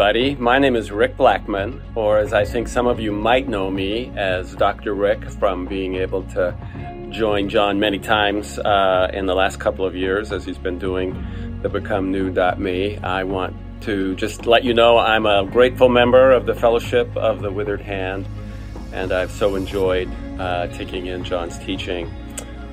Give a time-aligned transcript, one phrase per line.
[0.00, 0.34] Everybody.
[0.36, 4.10] My name is Rick Blackman, or as I think some of you might know me
[4.16, 4.94] as Dr.
[4.94, 6.56] Rick from being able to
[7.10, 11.60] join John many times uh, in the last couple of years as he's been doing
[11.60, 12.96] the Become New.me.
[12.96, 17.42] I want to just let you know I'm a grateful member of the Fellowship of
[17.42, 18.26] the Withered Hand,
[18.94, 22.06] and I've so enjoyed uh, taking in John's teaching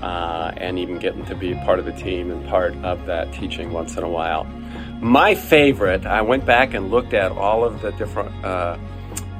[0.01, 3.73] uh, and even getting to be part of the team and part of that teaching
[3.73, 4.47] once in a while.
[4.99, 8.77] My favorite, I went back and looked at all of the different uh,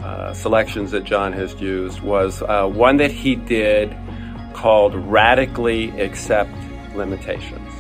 [0.04, 3.96] uh, selections that John has used, was uh, one that he did
[4.54, 6.52] called Radically Accept
[6.96, 7.74] Limitations.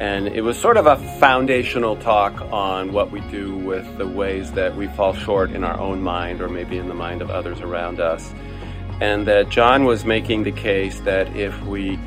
[0.00, 4.52] And it was sort of a foundational talk on what we do with the ways
[4.52, 7.60] that we fall short in our own mind or maybe in the mind of others
[7.60, 8.32] around us
[9.02, 11.98] and that John was making the case that if we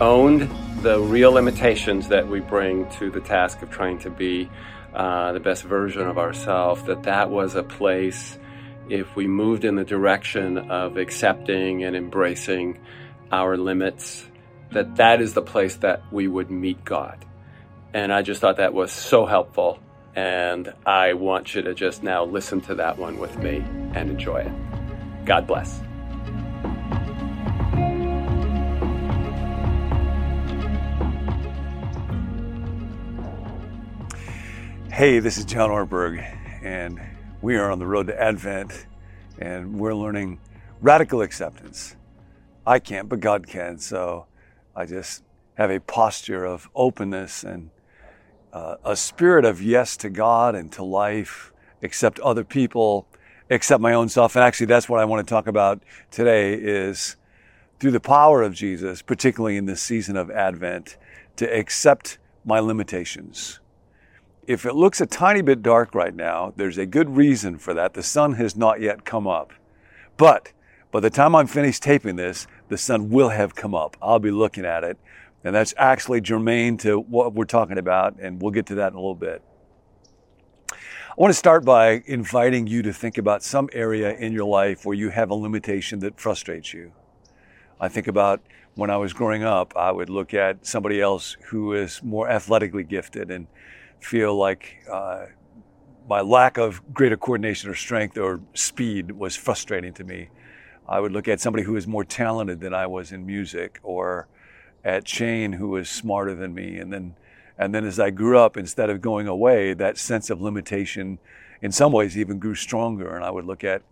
[0.00, 0.48] owned
[0.82, 4.50] the real limitations that we bring to the task of trying to be
[4.94, 8.38] uh, the best version of ourselves, that that was a place,
[8.88, 12.78] if we moved in the direction of accepting and embracing
[13.32, 14.26] our limits,
[14.72, 17.24] that that is the place that we would meet God.
[17.92, 19.80] And I just thought that was so helpful.
[20.16, 24.42] And I want you to just now listen to that one with me and enjoy
[24.42, 25.24] it.
[25.24, 25.80] God bless.
[34.94, 36.24] Hey, this is John Ortberg,
[36.62, 37.00] and
[37.42, 38.86] we are on the road to Advent,
[39.40, 40.38] and we're learning
[40.80, 41.96] radical acceptance.
[42.64, 43.78] I can't, but God can.
[43.78, 44.26] So
[44.76, 47.70] I just have a posture of openness and
[48.52, 53.08] uh, a spirit of yes to God and to life, accept other people,
[53.50, 54.36] accept my own self.
[54.36, 57.16] And actually, that's what I want to talk about today is
[57.80, 60.98] through the power of Jesus, particularly in this season of Advent,
[61.34, 63.58] to accept my limitations
[64.46, 67.94] if it looks a tiny bit dark right now, there's a good reason for that.
[67.94, 69.52] The sun has not yet come up.
[70.16, 70.52] But
[70.90, 73.96] by the time I'm finished taping this, the sun will have come up.
[74.00, 74.98] I'll be looking at it.
[75.42, 78.94] And that's actually germane to what we're talking about, and we'll get to that in
[78.94, 79.42] a little bit.
[80.70, 84.84] I want to start by inviting you to think about some area in your life
[84.84, 86.92] where you have a limitation that frustrates you.
[87.78, 88.40] I think about
[88.74, 92.82] when I was growing up, I would look at somebody else who is more athletically
[92.82, 93.46] gifted and
[94.04, 95.26] feel like uh,
[96.08, 100.28] my lack of greater coordination or strength or speed was frustrating to me.
[100.86, 104.28] I would look at somebody who was more talented than I was in music, or
[104.84, 107.14] at Shane who was smarter than me, and then
[107.56, 111.18] and then as I grew up, instead of going away, that sense of limitation,
[111.62, 113.14] in some ways, even grew stronger.
[113.14, 113.82] And I would look at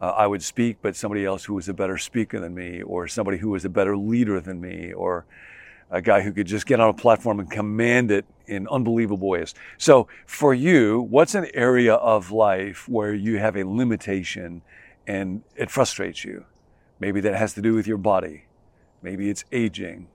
[0.00, 3.06] uh, I would speak, but somebody else who was a better speaker than me, or
[3.06, 5.26] somebody who was a better leader than me, or
[5.90, 9.54] a guy who could just get on a platform and command it in unbelievable ways.
[9.78, 14.62] So for you, what's an area of life where you have a limitation
[15.06, 16.44] and it frustrates you?
[17.00, 18.44] Maybe that has to do with your body.
[19.02, 20.08] Maybe it's aging.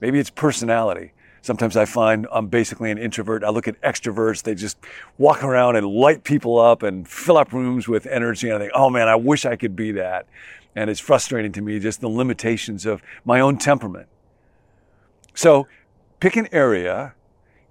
[0.00, 1.12] Maybe it's personality.
[1.42, 3.44] Sometimes I find I'm basically an introvert.
[3.44, 4.42] I look at extroverts.
[4.42, 4.78] They just
[5.18, 8.48] walk around and light people up and fill up rooms with energy.
[8.48, 10.26] And I think, oh man, I wish I could be that.
[10.74, 14.08] And it's frustrating to me, just the limitations of my own temperament.
[15.34, 15.66] So
[16.20, 17.14] pick an area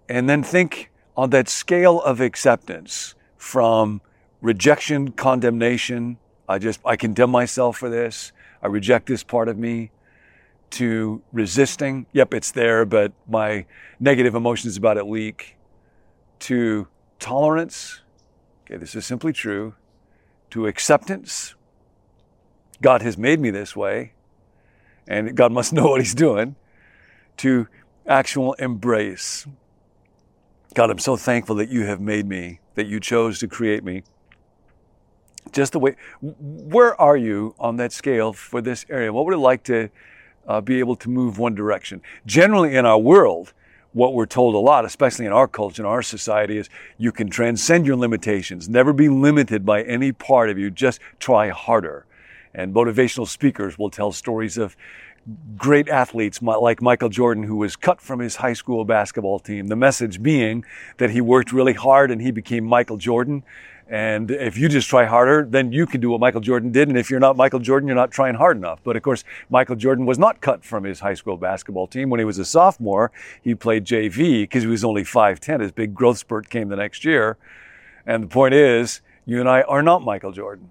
[0.10, 4.02] and then think on that scale of acceptance from
[4.42, 6.18] rejection, condemnation.
[6.48, 8.32] I just, I condemn myself for this.
[8.62, 9.92] I reject this part of me
[10.72, 12.06] to resisting.
[12.14, 13.66] Yep, it's there, but my
[14.00, 15.56] negative emotions about it leak
[16.40, 16.88] to
[17.20, 18.02] tolerance.
[18.66, 19.76] Okay, this is simply true.
[20.52, 21.56] To acceptance.
[22.82, 24.14] God has made me this way,
[25.08, 26.56] and God must know what He's doing
[27.38, 27.68] to
[28.08, 29.46] actual embrace.
[30.74, 34.04] God, I'm so thankful that you have made me, that you chose to create me.
[35.52, 39.14] Just the way, where are you on that scale for this area?
[39.14, 39.90] What would it like to
[40.48, 42.02] uh, be able to move one direction?
[42.26, 43.54] Generally, in our world,
[43.92, 47.30] what we're told a lot, especially in our culture, in our society, is you can
[47.30, 52.06] transcend your limitations, never be limited by any part of you, just try harder.
[52.56, 54.76] And motivational speakers will tell stories of
[55.58, 59.68] great athletes like Michael Jordan, who was cut from his high school basketball team.
[59.68, 60.66] The message being
[60.98, 63.44] that he worked really hard and he became Michael Jordan.
[63.88, 66.88] And if you just try harder, then you can do what Michael Jordan did.
[66.88, 68.80] And if you're not Michael Jordan, you're not trying hard enough.
[68.84, 72.10] But of course, Michael Jordan was not cut from his high school basketball team.
[72.10, 73.12] When he was a sophomore,
[73.42, 75.62] he played JV because he was only 5'10.
[75.62, 77.38] His big growth spurt came the next year.
[78.06, 80.70] And the point is, you and I are not Michael Jordan.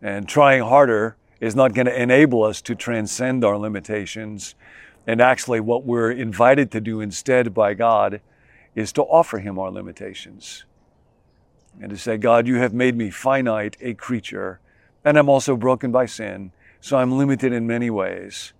[0.00, 4.54] And trying harder is not going to enable us to transcend our limitations.
[5.06, 8.20] And actually, what we're invited to do instead by God
[8.74, 10.64] is to offer Him our limitations.
[11.80, 14.60] and to say, God, you have made me finite, a creature,
[15.04, 18.52] and I'm also broken by sin, so I'm limited in many ways.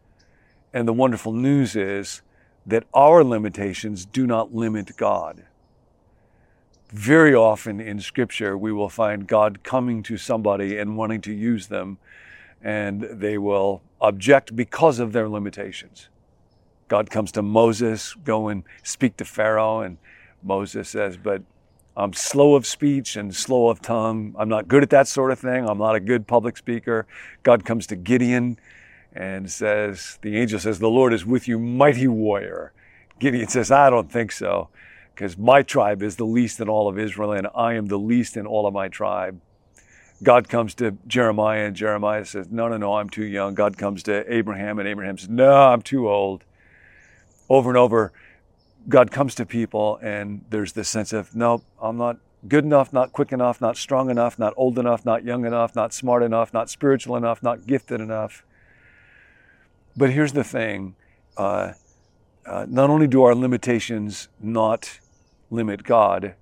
[0.73, 2.23] And the wonderful news is
[2.67, 5.45] that our limitations do not limit God.
[6.91, 11.69] Very often in Scripture, we will find God coming to somebody and wanting to use
[11.69, 11.99] them,
[12.63, 16.09] and they will object because of their limitations.
[16.89, 19.99] God comes to Moses, go and speak to Pharaoh, and
[20.43, 21.43] Moses says, But
[21.97, 24.35] I'm slow of speech and slow of tongue.
[24.39, 25.69] I'm not good at that sort of thing.
[25.69, 27.07] I'm not a good public speaker.
[27.43, 28.59] God comes to Gideon
[29.13, 32.73] and says, The angel says, The Lord is with you, mighty warrior.
[33.19, 34.69] Gideon says, I don't think so,
[35.15, 38.37] because my tribe is the least in all of Israel, and I am the least
[38.37, 39.41] in all of my tribe.
[40.23, 43.55] God comes to Jeremiah, and Jeremiah says, No, no, no, I'm too young.
[43.55, 46.45] God comes to Abraham, and Abraham says, No, I'm too old
[47.49, 48.13] over and over,
[48.89, 53.13] God comes to people and there's this sense of, nope, I'm not good enough, not
[53.13, 56.71] quick enough, not strong enough, not old enough, not young enough, not smart enough, not
[56.71, 58.45] spiritual enough, not gifted enough.
[59.97, 60.95] But here's the thing
[61.37, 61.73] uh,
[62.45, 65.01] uh, not only do our limitations not
[65.51, 66.35] limit God,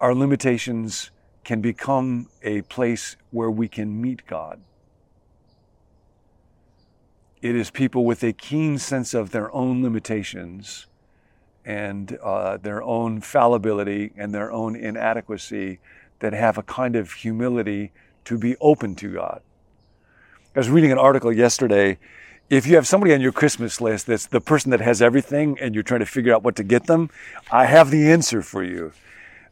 [0.00, 1.10] our limitations
[1.44, 4.60] can become a place where we can meet God.
[7.42, 10.86] It is people with a keen sense of their own limitations
[11.64, 15.78] and uh, their own fallibility and their own inadequacy
[16.20, 17.92] that have a kind of humility
[18.24, 19.42] to be open to God.
[20.54, 21.98] I was reading an article yesterday.
[22.48, 25.74] If you have somebody on your Christmas list that's the person that has everything and
[25.74, 27.10] you're trying to figure out what to get them,
[27.50, 28.92] I have the answer for you.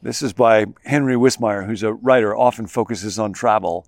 [0.02, 3.86] This is by Henry Wismayer, who's a writer, often focuses on travel.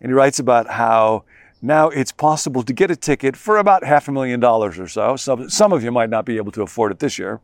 [0.00, 1.24] And he writes about how
[1.62, 5.14] now it's possible to get a ticket for about half a million dollars or so.
[5.14, 7.40] Some, some of you might not be able to afford it this year.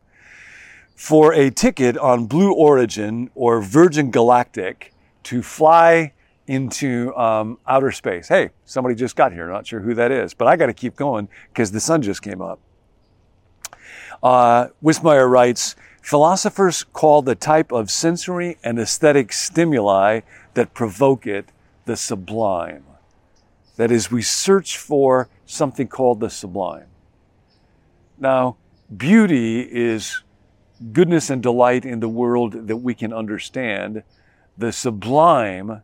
[0.93, 4.93] For a ticket on Blue Origin or Virgin Galactic
[5.23, 6.11] to fly
[6.47, 8.27] into um, outer space.
[8.27, 9.47] Hey, somebody just got here.
[9.47, 12.21] Not sure who that is, but I got to keep going because the sun just
[12.21, 12.59] came up.
[14.21, 20.21] Uh, Wismayer writes, philosophers call the type of sensory and aesthetic stimuli
[20.53, 21.49] that provoke it
[21.85, 22.83] the sublime.
[23.77, 26.87] That is, we search for something called the sublime.
[28.19, 28.57] Now,
[28.95, 30.21] beauty is
[30.91, 34.03] goodness and delight in the world that we can understand.
[34.57, 35.81] The sublime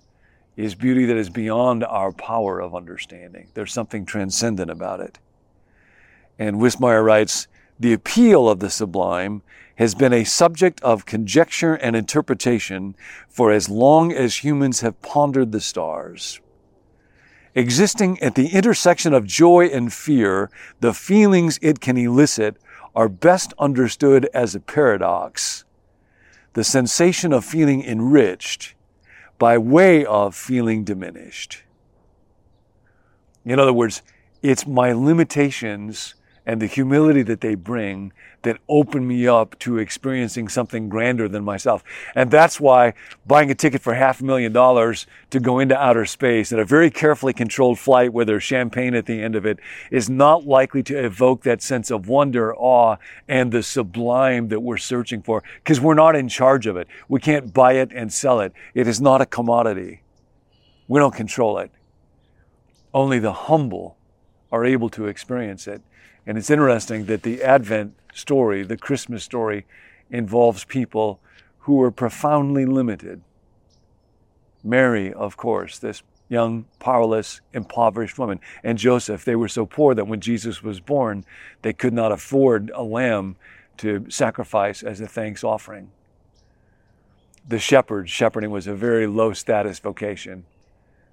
[0.55, 3.47] is beauty that is beyond our power of understanding.
[3.53, 5.19] There's something transcendent about it.
[6.39, 7.47] And Wismayer writes,
[7.79, 9.41] the appeal of the sublime
[9.75, 12.95] has been a subject of conjecture and interpretation
[13.29, 16.39] for as long as humans have pondered the stars.
[17.53, 22.57] Existing at the intersection of joy and fear, the feelings it can elicit
[22.95, 25.63] are best understood as a paradox.
[26.53, 28.73] The sensation of feeling enriched
[29.37, 31.63] by way of feeling diminished.
[33.45, 34.01] In other words,
[34.41, 36.15] it's my limitations
[36.47, 38.13] and the humility that they bring
[38.43, 41.83] that open me up to experiencing something grander than myself.
[42.15, 42.93] And that's why
[43.25, 46.63] buying a ticket for half a million dollars to go into outer space in a
[46.63, 49.59] very carefully controlled flight where there's champagne at the end of it
[49.91, 52.95] is not likely to evoke that sense of wonder, awe,
[53.27, 56.87] and the sublime that we're searching for because we're not in charge of it.
[57.09, 58.53] We can't buy it and sell it.
[58.73, 60.01] It is not a commodity.
[60.87, 61.71] We don't control it.
[62.93, 63.97] Only the humble
[64.49, 65.81] are able to experience it.
[66.27, 69.65] And it's interesting that the Advent story, the Christmas story,
[70.11, 71.21] involves people
[71.59, 73.21] who were profoundly limited.
[74.61, 80.07] Mary, of course, this young, powerless, impoverished woman, and Joseph, they were so poor that
[80.07, 81.23] when Jesus was born,
[81.61, 83.37] they could not afford a lamb
[83.77, 85.89] to sacrifice as a thanks offering.
[87.47, 90.43] The shepherds, shepherding was a very low status vocation.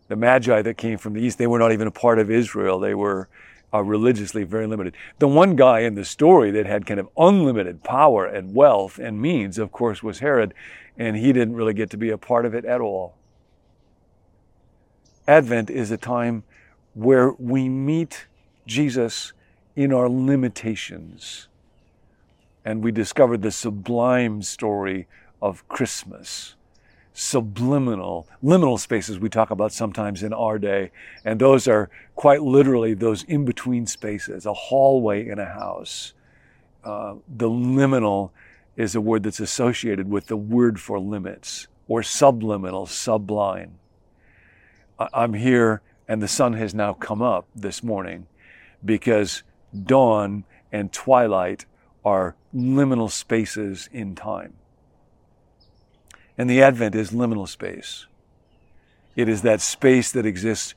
[0.09, 2.80] The magi that came from the east, they were not even a part of Israel.
[2.80, 3.28] They were
[3.75, 4.95] are religiously very limited.
[5.19, 9.21] The one guy in the story that had kind of unlimited power and wealth and
[9.21, 10.54] means, of course, was Herod,
[10.97, 13.16] and he didn't really get to be a part of it at all.
[15.26, 16.45] Advent is a time
[16.93, 18.28] where we meet
[18.64, 19.33] Jesus
[19.75, 21.49] in our limitations.
[22.64, 25.09] And we discover the sublime story
[25.43, 26.54] of Christmas
[27.14, 30.90] subliminal, liminal spaces we talk about sometimes in our day.
[31.25, 36.12] And those are quite literally those in between spaces, a hallway in a house.
[36.83, 38.30] Uh, the liminal
[38.76, 43.78] is a word that's associated with the word for limits or subliminal, sublime.
[44.99, 48.26] I'm here and the sun has now come up this morning
[48.85, 49.44] because
[49.85, 51.64] dawn and twilight
[52.04, 54.54] are liminal spaces in time.
[56.36, 58.06] And the Advent is liminal space.
[59.16, 60.74] It is that space that exists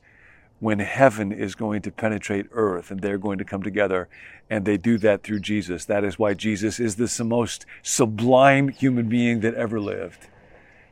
[0.60, 4.08] when heaven is going to penetrate earth and they're going to come together.
[4.50, 5.84] And they do that through Jesus.
[5.84, 10.28] That is why Jesus is the most sublime human being that ever lived.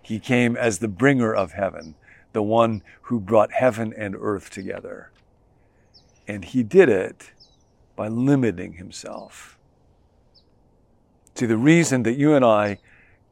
[0.02, 1.94] He came as the bringer of heaven,
[2.32, 5.10] the one who brought heaven and earth together.
[6.28, 7.32] And he did it
[7.96, 9.58] by limiting himself.
[11.34, 12.78] See, the reason that you and I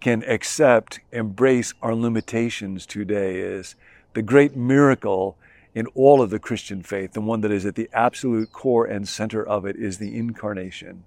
[0.05, 3.75] can accept, embrace our limitations today is
[4.13, 5.35] the great miracle
[5.75, 9.09] in all of the Christian faith, the one that is at the absolute core and
[9.09, 11.05] center of it, is the incarnation.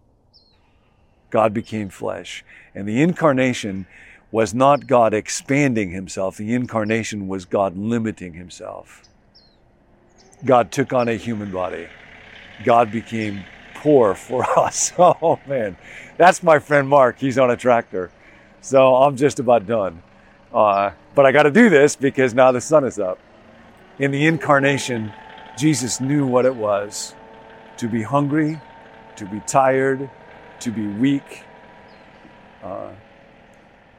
[1.30, 2.44] God became flesh.
[2.74, 3.86] And the incarnation
[4.32, 9.04] was not God expanding himself, the incarnation was God limiting himself.
[10.44, 11.88] God took on a human body.
[12.64, 13.44] God became
[13.76, 14.92] poor for us.
[14.98, 15.78] Oh man,
[16.18, 17.20] that's my friend Mark.
[17.20, 18.10] He's on a tractor.
[18.62, 20.02] So I'm just about done.
[20.54, 23.20] Uh, but I got to do this because now the sun is up.
[24.00, 25.14] In the incarnation,
[25.58, 27.16] Jesus knew what it was
[27.78, 28.60] to be hungry,
[29.16, 30.10] to be tired,
[30.60, 31.44] to be weak,
[32.64, 32.92] uh,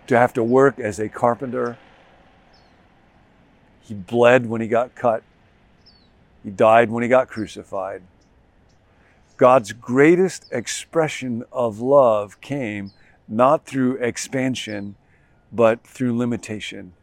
[0.07, 1.79] to have to work as a carpenter.
[3.83, 5.23] He bled when he got cut.
[6.45, 8.03] He died when he got crucified.
[9.37, 12.91] God's greatest expression of love came
[13.29, 14.97] not through expansion,
[15.53, 16.95] but through limitation.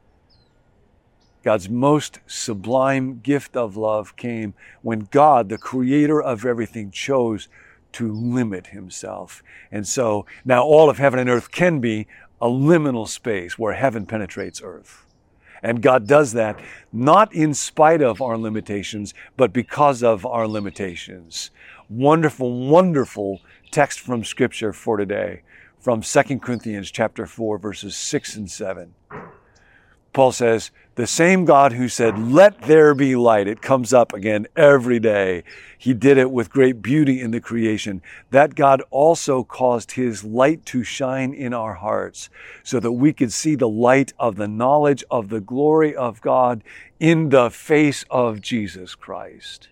[1.43, 7.47] God's most sublime gift of love came when God, the creator of everything, chose
[7.93, 9.43] to limit himself.
[9.71, 12.07] And so now all of heaven and earth can be
[12.41, 15.05] a liminal space where heaven penetrates earth.
[15.61, 16.59] And God does that
[16.91, 21.51] not in spite of our limitations, but because of our limitations.
[21.89, 23.41] Wonderful, wonderful
[23.71, 25.43] text from scripture for today
[25.85, 28.95] from 2 Corinthians chapter 4 verses 6 and 7.
[30.13, 34.47] Paul says, the same God who said, let there be light, it comes up again
[34.55, 35.43] every day.
[35.77, 38.01] He did it with great beauty in the creation.
[38.31, 42.31] That God also caused his light to shine in our hearts
[42.63, 46.63] so that we could see the light of the knowledge of the glory of God
[46.99, 49.67] in the face of Jesus Christ.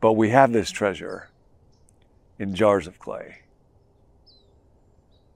[0.00, 1.28] But we have this treasure
[2.38, 3.40] in jars of clay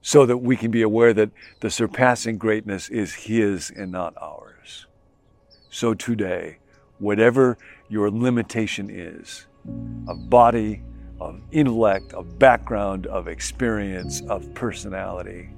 [0.01, 1.29] so that we can be aware that
[1.59, 4.87] the surpassing greatness is His and not ours.
[5.69, 6.57] So today,
[6.99, 9.45] whatever your limitation is
[10.07, 10.81] of body,
[11.19, 15.49] of intellect, of background, of experience, of personality,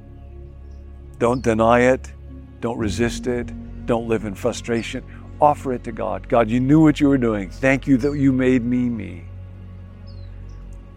[1.19, 2.11] don't deny it,
[2.59, 3.51] don't resist it,
[3.85, 5.03] don't live in frustration.
[5.41, 6.27] Offer it to God.
[6.29, 7.49] God, you knew what you were doing.
[7.49, 9.25] Thank you that you made me me.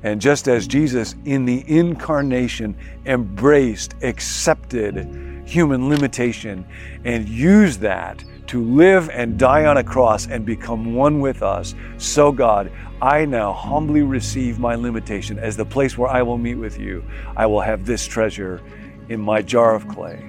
[0.07, 6.65] And just as Jesus in the incarnation embraced, accepted human limitation,
[7.05, 11.75] and used that to live and die on a cross and become one with us,
[11.99, 12.71] so God,
[13.03, 17.05] I now humbly receive my limitation as the place where I will meet with you.
[17.37, 18.63] I will have this treasure
[19.09, 20.25] in my jar of clay.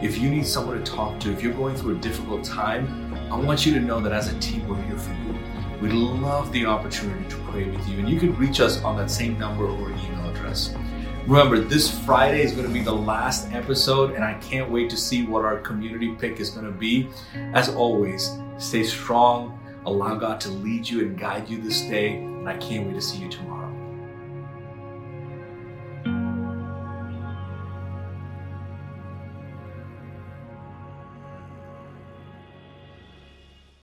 [0.02, 3.38] if you need someone to talk to, if you're going through a difficult time, I
[3.38, 5.36] want you to know that as a team, we're here for you.
[5.82, 9.10] We'd love the opportunity to pray with you, and you can reach us on that
[9.10, 10.76] same number or email address.
[11.28, 14.98] Remember, this Friday is going to be the last episode, and I can't wait to
[14.98, 17.10] see what our community pick is going to be.
[17.54, 22.48] As always, stay strong, allow God to lead you and guide you this day, and
[22.48, 23.65] I can't wait to see you tomorrow.